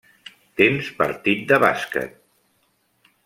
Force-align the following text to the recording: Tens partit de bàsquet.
Tens 0.61 0.87
partit 1.01 1.45
de 1.53 1.59
bàsquet. 1.65 2.17